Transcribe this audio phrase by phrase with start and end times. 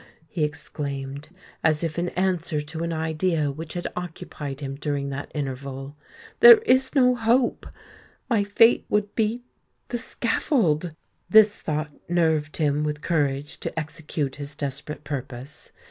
[0.27, 1.29] he exclaimed,
[1.63, 5.95] as if in answer to an idea which had occupied him during that interval;
[6.39, 7.67] "there is no hope!
[8.27, 10.95] My fate would be——the scaffold!"
[11.29, 15.71] This thought nerved him with courage to execute his desperate purpose.